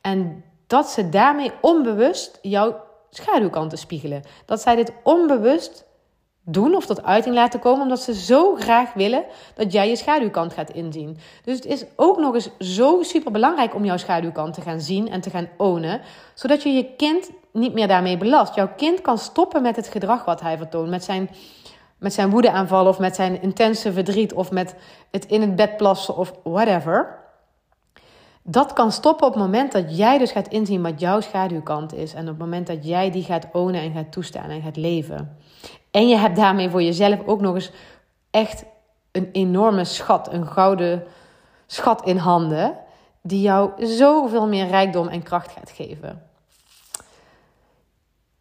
[0.00, 4.22] En dat ze daarmee onbewust jouw schaduwkanten spiegelen.
[4.44, 5.84] Dat zij dit onbewust
[6.50, 10.52] doen of tot uiting laten komen, omdat ze zo graag willen dat jij je schaduwkant
[10.52, 11.18] gaat inzien.
[11.44, 15.08] Dus het is ook nog eens zo super belangrijk om jouw schaduwkant te gaan zien
[15.10, 16.00] en te gaan ownen,
[16.34, 18.54] zodat je je kind niet meer daarmee belast.
[18.54, 21.30] Jouw kind kan stoppen met het gedrag wat hij vertoont, met zijn,
[21.98, 24.74] met zijn woedeaanval of met zijn intense verdriet of met
[25.10, 27.17] het in het bed plassen of whatever.
[28.50, 32.14] Dat kan stoppen op het moment dat jij dus gaat inzien wat jouw schaduwkant is.
[32.14, 35.36] En op het moment dat jij die gaat ownen en gaat toestaan en gaat leven.
[35.90, 37.70] En je hebt daarmee voor jezelf ook nog eens
[38.30, 38.64] echt
[39.12, 41.04] een enorme schat, een gouden
[41.66, 42.76] schat in handen,
[43.22, 46.22] die jou zoveel meer rijkdom en kracht gaat geven.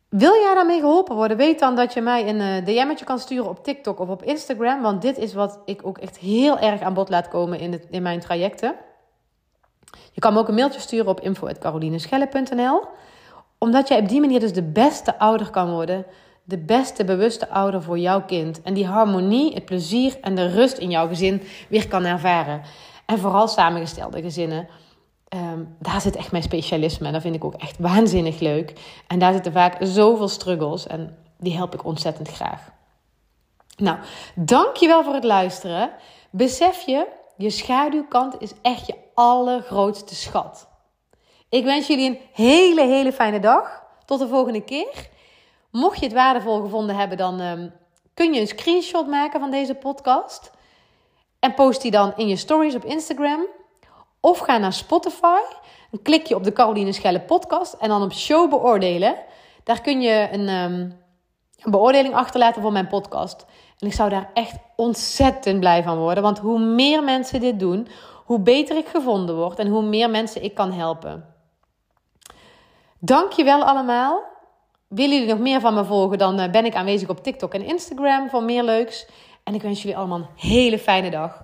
[0.09, 1.37] Wil jij daarmee geholpen worden?
[1.37, 4.81] Weet dan dat je mij een eh, DM'tje kan sturen op TikTok of op Instagram.
[4.81, 7.87] Want dit is wat ik ook echt heel erg aan bod laat komen in, het,
[7.89, 8.75] in mijn trajecten.
[10.17, 12.83] Je kan me ook een mailtje sturen op info.carolineschelle.nl.
[13.57, 16.05] Omdat jij op die manier dus de beste ouder kan worden
[16.47, 18.61] de beste bewuste ouder voor jouw kind.
[18.61, 22.61] En die harmonie, het plezier en de rust in jouw gezin weer kan ervaren.
[23.05, 24.67] En vooral samengestelde gezinnen.
[25.27, 27.07] Ehm, daar zit echt mijn specialisme.
[27.07, 28.73] En dat vind ik ook echt waanzinnig leuk.
[29.07, 30.87] En daar zitten vaak zoveel struggles.
[30.87, 32.71] En die help ik ontzettend graag.
[33.77, 33.97] Nou,
[34.35, 35.89] dankjewel voor het luisteren.
[36.29, 40.67] Besef je, je schaduwkant is echt je allergrootste schat.
[41.49, 43.83] Ik wens jullie een hele, hele fijne dag.
[44.05, 45.09] Tot de volgende keer.
[45.71, 47.73] Mocht je het waardevol gevonden hebben, dan um,
[48.13, 50.51] kun je een screenshot maken van deze podcast.
[51.39, 53.45] En post die dan in je stories op Instagram.
[54.19, 55.39] Of ga naar Spotify.
[55.91, 57.73] Dan klik je op de Caroline Schelle podcast.
[57.73, 59.15] En dan op show beoordelen.
[59.63, 60.97] Daar kun je een, um,
[61.61, 63.45] een beoordeling achterlaten voor mijn podcast.
[63.79, 66.23] En ik zou daar echt ontzettend blij van worden.
[66.23, 67.87] Want hoe meer mensen dit doen,
[68.27, 69.59] hoe beter ik gevonden word.
[69.59, 71.35] En hoe meer mensen ik kan helpen.
[72.99, 74.23] Dank je wel allemaal.
[74.87, 77.65] willen jullie nog meer van me volgen, dan eh, ben ik aanwezig op TikTok en
[77.65, 79.07] Instagram voor meer leuks.
[79.43, 81.41] En ik wens jullie allemaal een hele fijne dag.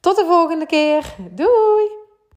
[0.00, 1.14] Tot de volgende keer.
[1.30, 2.03] Doei!